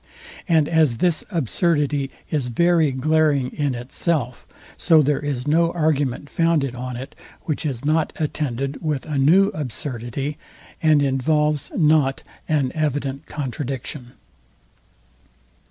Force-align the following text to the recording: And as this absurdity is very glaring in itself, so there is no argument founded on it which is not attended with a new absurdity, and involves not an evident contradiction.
And 0.49 0.67
as 0.67 0.97
this 0.97 1.23
absurdity 1.29 2.09
is 2.31 2.47
very 2.47 2.91
glaring 2.91 3.49
in 3.51 3.75
itself, 3.75 4.47
so 4.75 5.03
there 5.03 5.19
is 5.19 5.47
no 5.47 5.71
argument 5.73 6.27
founded 6.27 6.73
on 6.73 6.97
it 6.97 7.13
which 7.43 7.67
is 7.67 7.85
not 7.85 8.11
attended 8.15 8.81
with 8.81 9.05
a 9.05 9.19
new 9.19 9.49
absurdity, 9.49 10.39
and 10.81 11.03
involves 11.03 11.71
not 11.75 12.23
an 12.49 12.71
evident 12.73 13.27
contradiction. 13.27 14.13